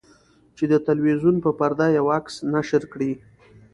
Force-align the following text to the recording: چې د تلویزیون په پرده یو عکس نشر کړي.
چې 0.57 0.63
د 0.71 0.73
تلویزیون 0.87 1.35
په 1.45 1.51
پرده 1.59 1.87
یو 1.97 2.05
عکس 2.17 2.35
نشر 2.53 2.83
کړي. 2.93 3.11